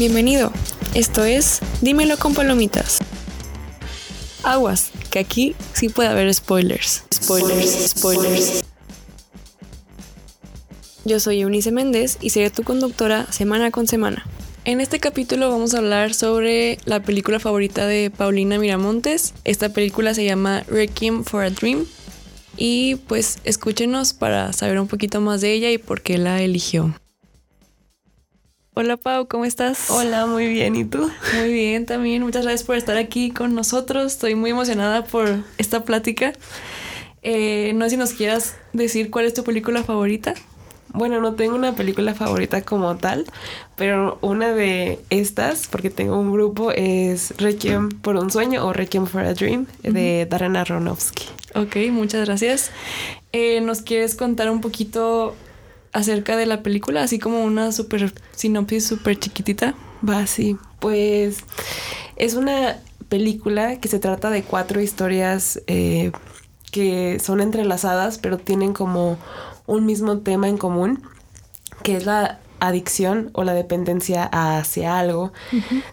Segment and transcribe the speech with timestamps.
[0.00, 0.50] Bienvenido.
[0.94, 3.00] Esto es Dímelo con palomitas.
[4.42, 7.04] Aguas, que aquí sí puede haber spoilers.
[7.12, 8.62] Spoilers, spoilers.
[11.04, 14.26] Yo soy Eunice Méndez y seré tu conductora semana con semana.
[14.64, 19.34] En este capítulo vamos a hablar sobre la película favorita de Paulina Miramontes.
[19.44, 21.84] Esta película se llama Requiem for a Dream.
[22.56, 26.94] Y pues escúchenos para saber un poquito más de ella y por qué la eligió.
[28.80, 29.90] Hola Pau, ¿cómo estás?
[29.90, 30.74] Hola, muy bien.
[30.74, 31.10] ¿Y tú?
[31.38, 32.22] Muy bien también.
[32.22, 34.12] Muchas gracias por estar aquí con nosotros.
[34.12, 36.32] Estoy muy emocionada por esta plática.
[37.20, 40.32] Eh, no sé si nos quieras decir cuál es tu película favorita.
[40.94, 43.26] Bueno, no tengo una película favorita como tal,
[43.76, 49.04] pero una de estas, porque tengo un grupo, es Requiem por un sueño o Requiem
[49.04, 51.26] for a Dream de Darren Aronofsky.
[51.54, 52.70] Ok, muchas gracias.
[53.32, 55.36] Eh, ¿Nos quieres contar un poquito
[55.92, 59.74] acerca de la película, así como una super sinopsis súper chiquitita?
[60.08, 60.56] Va, sí.
[60.78, 61.38] Pues
[62.16, 66.12] es una película que se trata de cuatro historias eh,
[66.70, 69.18] que son entrelazadas, pero tienen como
[69.66, 71.02] un mismo tema en común,
[71.82, 75.32] que es la adicción o la dependencia hacia algo.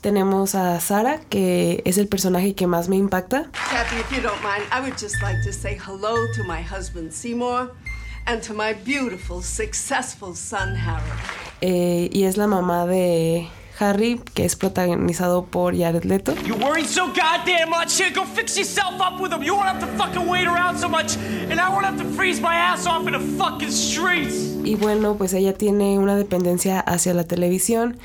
[0.00, 3.50] Tenemos a Sara, que es el personaje que más me impacta.
[3.52, 7.12] Kathy, if you don't mind, I would just like to say hello to my husband
[7.12, 7.72] Seymour
[8.28, 11.18] and to my beautiful, successful son Harold.
[11.60, 13.48] Eh, y es la mamá de
[13.78, 16.34] Harry, que es protagonizado por Jared Leto.
[16.46, 17.98] You worry so goddamn much.
[17.98, 19.42] Here, go fix yourself up with him.
[19.42, 21.16] You won't have to fucking wait around so much,
[21.48, 24.56] and I won't have to freeze my ass off in the fucking streets.
[24.62, 27.98] Y bueno, pues ella tiene una dependencia hacia la televisión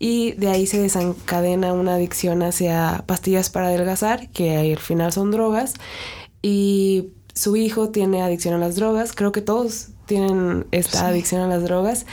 [0.00, 5.30] y de ahí se desencadena una adicción hacia pastillas para adelgazar, que al final son
[5.30, 5.74] drogas.
[6.42, 9.12] Y su hijo tiene adicción a las drogas.
[9.14, 12.04] Creo que todos tienen esta adicción a las drogas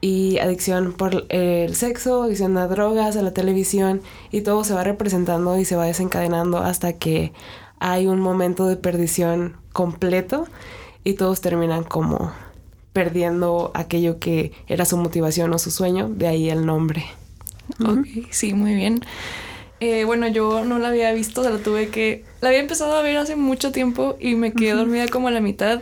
[0.00, 4.00] y adicción por el sexo, adicción a drogas, a la televisión
[4.30, 7.32] y todo se va representando y se va desencadenando hasta que
[7.80, 10.46] hay un momento de perdición completo
[11.02, 12.32] y todos terminan como
[12.92, 17.06] perdiendo aquello que era su motivación o su sueño, de ahí el nombre.
[17.80, 19.00] Ok, sí, muy bien.
[19.80, 22.24] Eh, bueno, yo no la había visto, la tuve que...
[22.40, 25.40] La había empezado a ver hace mucho tiempo y me quedé dormida como a la
[25.40, 25.80] mitad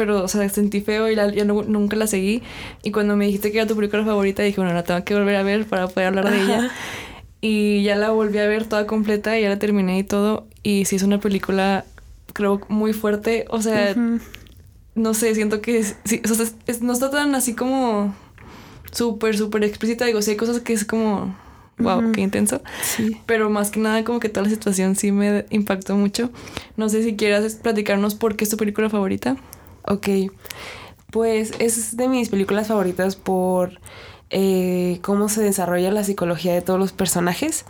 [0.00, 2.42] pero, o sea, sentí feo y la, ya no, nunca la seguí.
[2.82, 5.36] Y cuando me dijiste que era tu película favorita, dije, bueno, la tengo que volver
[5.36, 6.70] a ver para poder hablar de ella.
[7.42, 10.46] Y ya la volví a ver toda completa, y ya la terminé y todo.
[10.62, 11.84] Y sí es una película,
[12.32, 13.44] creo, muy fuerte.
[13.50, 13.94] O sea,
[14.94, 16.46] no sé, siento que sí, o sea,
[16.80, 18.14] no está tan así como
[18.92, 20.04] súper, súper explícita.
[20.04, 21.36] Digo, sí hay cosas que es como,
[21.80, 22.62] wow, qué intenso.
[22.82, 23.20] Sí.
[23.26, 26.30] Pero más que nada, como que toda la situación sí me impactó mucho.
[26.76, 29.36] No sé si quieras platicarnos por qué es tu película favorita.
[29.86, 30.08] Ok,
[31.10, 33.80] pues es de mis películas favoritas por
[34.30, 37.64] eh, cómo se desarrolla la psicología de todos los personajes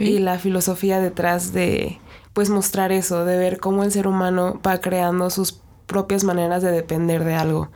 [0.00, 1.98] y la filosofía detrás de
[2.32, 6.70] pues mostrar eso, de ver cómo el ser humano va creando sus propias maneras de
[6.70, 7.70] depender de algo.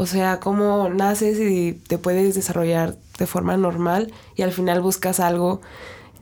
[0.00, 5.18] O sea, cómo naces y te puedes desarrollar de forma normal y al final buscas
[5.18, 5.60] algo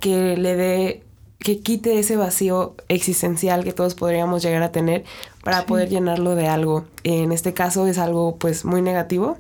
[0.00, 1.02] que le dé
[1.40, 5.04] que quite ese vacío existencial que todos podríamos llegar a tener
[5.44, 6.86] para poder llenarlo de algo.
[7.04, 9.36] En este caso es algo pues muy negativo.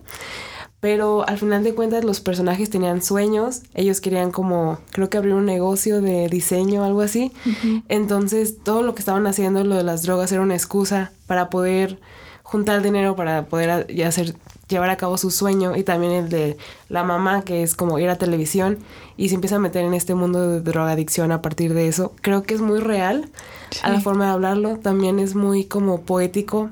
[0.80, 5.32] Pero al final de cuentas los personajes tenían sueños, ellos querían como, creo que abrir
[5.32, 7.32] un negocio de diseño o algo así.
[7.88, 11.98] Entonces todo lo que estaban haciendo, lo de las drogas, era una excusa para poder
[12.46, 14.36] juntar dinero, para poder hacer
[14.68, 16.56] llevar a cabo su sueño y también el de
[16.88, 18.78] la mamá que es como ir a televisión
[19.16, 22.12] y se empieza a meter en este mundo de drogadicción a partir de eso.
[22.20, 23.28] Creo que es muy real
[23.82, 26.70] a la forma de hablarlo, también es muy como poético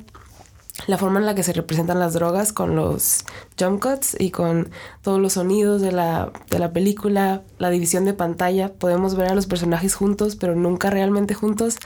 [0.86, 3.24] la forma en la que se representan las drogas con los
[3.58, 4.70] jump cuts y con
[5.02, 9.34] todos los sonidos de la, de la película, la división de pantalla, podemos ver a
[9.34, 11.76] los personajes juntos, pero nunca realmente juntos.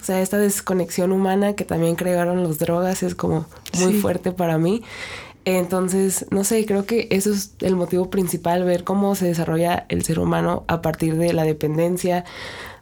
[0.00, 3.46] O sea, esta desconexión humana que también crearon los drogas es como
[3.78, 4.82] muy fuerte para mí.
[5.44, 10.04] Entonces, no sé, creo que eso es el motivo principal, ver cómo se desarrolla el
[10.04, 12.24] ser humano a partir de la dependencia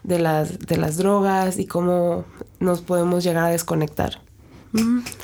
[0.02, 2.24] de las, de las drogas y cómo
[2.58, 4.20] nos podemos llegar a desconectar.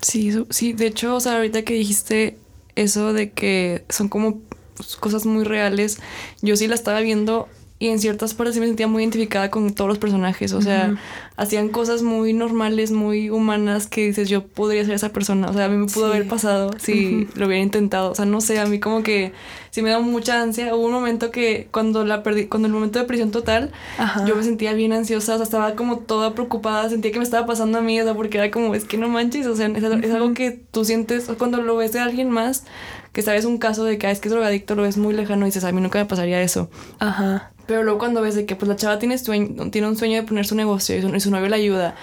[0.03, 2.39] Sí, sí, de hecho, o sea, ahorita que dijiste
[2.75, 4.41] eso de que son como
[5.01, 5.99] cosas muy reales,
[6.43, 9.75] yo sí la estaba viendo y en ciertas partes sí me sentía muy identificada con
[9.75, 10.55] todos los personajes.
[10.55, 10.97] O sea,
[11.37, 15.51] hacían cosas muy normales, muy humanas que dices, yo podría ser esa persona.
[15.51, 18.13] O sea, a mí me pudo haber pasado si lo hubiera intentado.
[18.13, 19.33] O sea, no sé, a mí como que
[19.71, 20.75] sí me da mucha ansia.
[20.75, 23.73] Hubo un momento que cuando la perdí, cuando el momento de prisión total,
[24.27, 25.35] yo me sentía bien ansiosa.
[25.35, 26.89] O sea, estaba como toda preocupada.
[26.89, 29.11] Sentía que me estaba pasando a mí, o sea, porque era como, es que no
[29.11, 29.47] manches.
[29.49, 32.65] O sea, es, es algo que tú sientes cuando lo ves de alguien más
[33.13, 35.47] que sabes un caso de que ah, es que es drogadicto, lo ves muy lejano
[35.47, 36.69] y dices, a mí nunca me pasaría eso.
[36.99, 37.51] Ajá.
[37.67, 40.23] Pero luego cuando ves de que pues la chava tiene, sueño, tiene un sueño de
[40.23, 41.95] poner su negocio y su, y su novio la ayuda.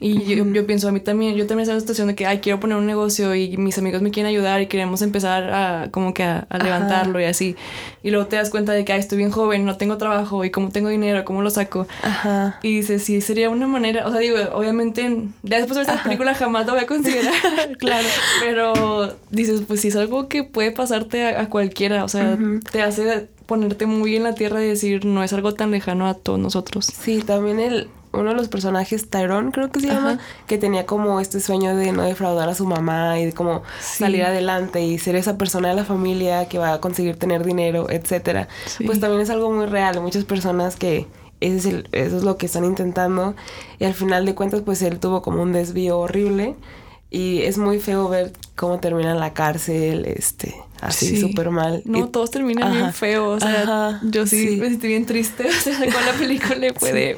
[0.00, 2.24] Y yo, yo pienso, a mí también, yo también estoy en la situación de que,
[2.24, 5.88] ay, quiero poner un negocio y mis amigos me quieren ayudar y queremos empezar a
[5.90, 7.56] como que a, a levantarlo y así.
[8.04, 10.50] Y luego te das cuenta de que, ay, estoy bien joven, no tengo trabajo y
[10.50, 11.88] cómo tengo dinero, cómo lo saco.
[12.02, 12.60] Ajá.
[12.62, 15.02] Y dices, sí, sería una manera, o sea, digo, obviamente,
[15.42, 17.34] ya después de esta película jamás lo voy a considerar.
[17.78, 18.08] Claro.
[18.40, 22.36] Pero dices, pues sí, es algo que puede pasarte a, a cualquiera, o sea,
[22.70, 26.14] te hace ponerte muy en la tierra y decir, no es algo tan lejano a
[26.14, 26.84] todos nosotros.
[26.86, 30.20] Sí, también el, uno de los personajes, Tyrone creo que se llama, Ajá.
[30.46, 34.00] que tenía como este sueño de no defraudar a su mamá y de como Sí.
[34.00, 37.88] salir adelante y ser esa persona de la familia que va a conseguir tener dinero,
[37.88, 38.48] etcétera.
[38.66, 38.84] Sí.
[38.84, 39.98] Pues también es algo muy real.
[40.02, 41.06] Muchas personas que
[41.40, 43.34] ese es el- eso es lo que están intentando
[43.78, 46.54] y al final de cuentas pues él tuvo como un desvío horrible
[47.10, 51.20] y es muy feo ver cómo termina en la cárcel, este, así Sí.
[51.20, 51.82] súper mal.
[51.84, 53.42] No, Y- todos terminan bien feos.
[53.42, 54.00] O sea, Ajá.
[54.04, 54.56] yo sí, Sí.
[54.56, 55.44] me sentí bien triste.
[55.48, 57.16] O sea, con la película fue de.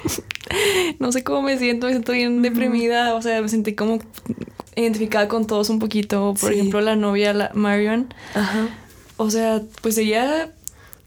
[0.98, 3.14] No sé cómo me siento, me siento bien deprimida.
[3.14, 3.98] O sea, me sentí como
[4.76, 6.34] identificada con todos un poquito.
[6.40, 6.56] Por Sí.
[6.58, 8.12] ejemplo, la novia, la Marion.
[8.34, 8.68] Ajá.
[9.16, 10.52] O sea, pues ella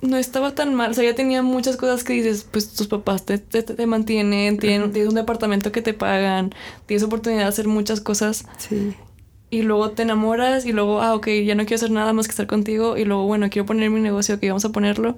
[0.02, 0.92] no estaba tan mal.
[0.92, 4.58] O sea, ella tenía muchas cosas que dices, pues tus papás te, te, te mantienen,
[4.60, 6.54] tienen, tienes un departamento que te pagan,
[6.86, 8.46] tienes oportunidad de hacer muchas cosas.
[8.58, 8.94] Sí.
[9.54, 12.32] Y luego te enamoras y luego, ah, ok, ya no quiero hacer nada más que
[12.32, 12.98] estar contigo.
[12.98, 15.16] Y luego, bueno, quiero poner mi negocio, que vamos a ponerlo.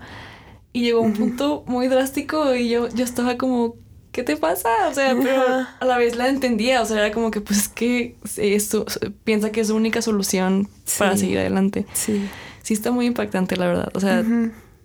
[0.73, 3.75] Y llegó un punto muy drástico y yo, yo estaba como,
[4.11, 4.69] ¿qué te pasa?
[4.89, 5.41] O sea, pero
[5.79, 6.81] a la vez la entendía.
[6.81, 8.85] O sea, era como que, pues es que es su-
[9.23, 10.67] piensa que es su única solución
[10.99, 11.85] para seguir adelante.
[11.93, 12.27] Sí.
[12.61, 13.89] Sí está muy impactante, la verdad.
[13.93, 14.21] O sea,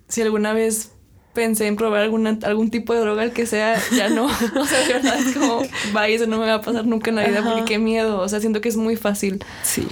[0.07, 0.93] si alguna vez
[1.33, 4.25] pensé en probar alguna, algún tipo de droga, el que sea, ya no.
[4.55, 5.61] O sea, de verdad es como,
[5.93, 7.49] vaya, eso no me va a pasar nunca en la vida Ajá.
[7.53, 8.19] porque qué miedo.
[8.19, 9.43] O sea, siento que es muy fácil.
[9.63, 9.87] Sí.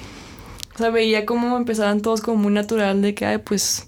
[0.76, 3.88] O sea, veía cómo empezaban todos como muy natural de que, ay, pues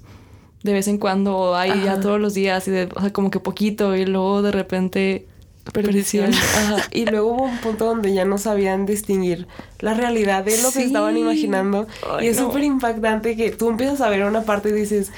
[0.64, 2.02] de vez en cuando, o ay, ya Ajá.
[2.02, 5.28] todos los días, y de, o sea, como que poquito, y luego de repente
[5.74, 6.32] perdición.
[6.58, 6.78] Ajá.
[6.92, 9.48] Y luego hubo un punto donde ya no sabían distinguir
[9.80, 10.84] la realidad de lo que Sí.
[10.84, 11.88] estaban imaginando.
[12.18, 12.48] Ay, y es no.
[12.48, 15.12] súper impactante que tú empiezas a ver una parte y dices,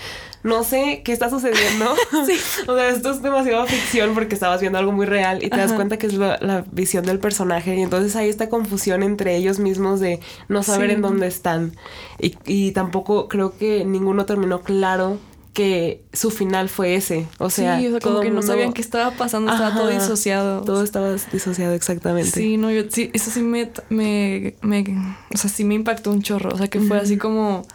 [0.43, 1.93] no sé qué está sucediendo.
[2.25, 2.33] Sí.
[2.67, 5.73] o sea, esto es demasiado ficción porque estabas viendo algo muy real y te das
[5.73, 7.75] cuenta que es la, la visión del personaje.
[7.75, 10.19] Y entonces hay esta confusión entre ellos mismos de
[10.49, 10.95] no saber Sí.
[10.95, 11.75] en dónde están.
[12.19, 15.17] Y, y tampoco creo que ninguno terminó claro
[15.53, 17.27] que su final fue ese.
[17.37, 19.89] O sea, sí, o sea, como que no mundo- sabían qué estaba pasando, estaba todo
[19.89, 20.61] disociado.
[20.63, 22.31] Todo estaba disociado exactamente.
[22.31, 24.83] Sí, no, yo sí, eso sí me, me, me,
[25.33, 26.49] o sea, sí me impactó un chorro.
[26.53, 27.67] O sea, que fue así como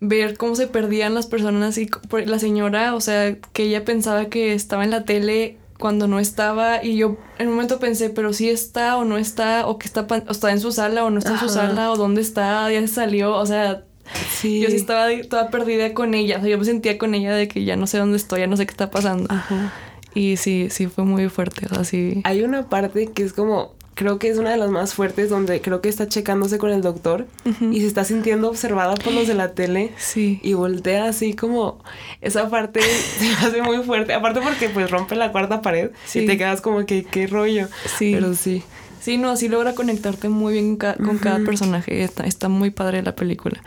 [0.00, 1.88] ver cómo se perdían las personas y
[2.26, 6.82] la señora, o sea, que ella pensaba que estaba en la tele cuando no estaba
[6.82, 10.06] y yo en un momento pensé, pero sí está o no está, o que está,
[10.10, 12.80] o está en su sala o no está en su sala, o dónde está, ya
[12.80, 13.84] se salió, o sea,
[14.30, 14.60] Sí.
[14.60, 17.48] yo sí estaba toda perdida con ella, o sea, yo me sentía con ella de
[17.48, 19.26] que ya no sé dónde estoy, ya no sé qué está pasando.
[19.30, 19.72] Ajá.
[20.14, 22.20] Y sí, sí fue muy fuerte, o sea, sí.
[22.24, 25.60] Hay una parte que es como, creo que es una de las más fuertes, donde
[25.60, 27.26] creo que está checándose con el doctor
[27.72, 29.90] y se está sintiendo observada por los de la tele.
[29.96, 30.38] Sí.
[30.44, 31.82] Y voltea así como
[32.20, 32.80] esa parte
[33.18, 34.12] se hace muy fuerte.
[34.14, 36.20] Aparte porque pues rompe la cuarta pared Sí.
[36.20, 37.66] y te quedas como que qué rollo.
[37.98, 38.12] Sí.
[38.14, 38.62] Pero sí.
[39.00, 42.02] Sí, no, sí logra conectarte muy bien con, ca- con cada personaje.
[42.04, 43.62] Está, está muy padre la película.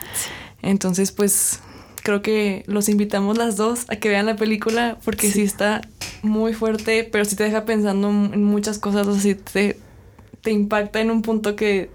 [0.61, 1.59] Entonces, pues,
[2.03, 5.81] creo que los invitamos las dos a que vean la película porque sí, está
[6.21, 9.07] muy fuerte, pero sí te deja pensando en en muchas cosas.
[9.07, 9.77] O sea, sí te,
[10.41, 11.89] te impacta en un punto que,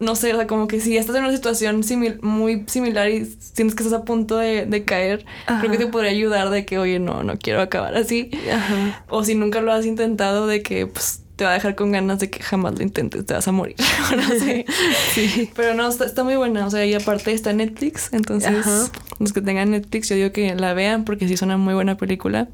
[0.00, 3.24] no sé, o sea, como que si estás en una situación simil- muy similar y
[3.26, 5.24] sientes que estás a punto de, de caer,
[5.60, 8.30] creo que te podría ayudar de que, oye, no, no quiero acabar así.
[8.52, 9.04] Ajá.
[9.08, 12.20] O si nunca lo has intentado, de que pues te va a dejar con ganas
[12.20, 13.74] de que jamás lo intentes, te vas a morir.
[14.16, 14.64] no sé.
[15.14, 15.50] Sí.
[15.56, 16.66] Pero no, está, está muy buena.
[16.66, 18.12] O sea, y aparte está Netflix.
[18.12, 18.86] Entonces, Ajá.
[19.18, 21.96] los que tengan Netflix, yo digo que la vean porque sí es una muy buena
[21.96, 22.48] película.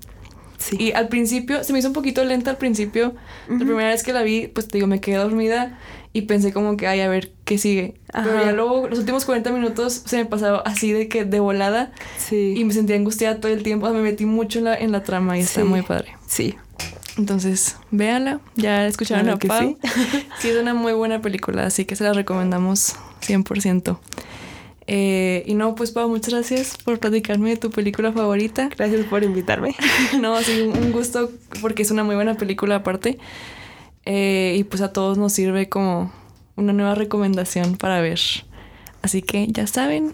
[0.61, 0.77] Sí.
[0.79, 3.15] Y al principio, se me hizo un poquito lenta al principio.
[3.49, 5.79] La primera vez que la vi, pues te digo, me quedé dormida
[6.13, 7.95] y pensé como que, ay, a ver qué sigue.
[8.13, 11.93] Pero ya luego, los últimos 40 minutos se me pasaba así de que de volada
[12.19, 12.55] sí.
[12.57, 13.87] y me sentía angustiada todo el tiempo.
[13.87, 16.17] O sea, me metí mucho en la, en la trama y está muy padre.
[16.27, 16.57] Sí.
[17.17, 18.41] Entonces, véanla.
[18.57, 19.79] Ya escucharon Claro a Pau.
[19.83, 20.25] sí.
[20.41, 20.49] Sí.
[20.49, 23.99] es una muy buena película, así que se la recomendamos 100%.
[24.93, 28.69] Eh, y no, pues Pau, muchas gracias por platicarme de tu película favorita.
[28.77, 29.77] Gracias por invitarme.
[30.21, 31.31] no, sí, un gusto
[31.61, 33.17] porque es una muy buena película aparte.
[34.05, 36.13] Eh, y pues a todos nos sirve como
[36.57, 38.19] una nueva recomendación para ver.
[39.01, 40.13] Así que ya saben,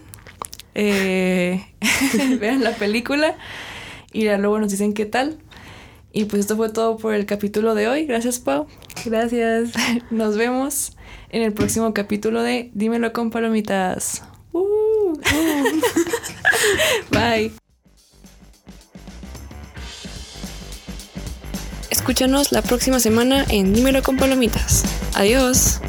[0.75, 1.65] eh,
[2.39, 3.35] vean la película
[4.13, 5.39] y ya luego nos dicen qué tal.
[6.13, 8.05] Y pues esto fue todo por el capítulo de hoy.
[8.05, 8.67] Gracias, Pau.
[9.05, 9.71] Gracias.
[10.11, 10.95] Nos vemos
[11.29, 14.21] en el próximo capítulo de Dímelo con palomitas.
[17.11, 17.51] Bye.
[21.89, 24.83] Escúchanos la próxima semana en Dímelo con Palomitas.
[25.15, 25.79] Adiós.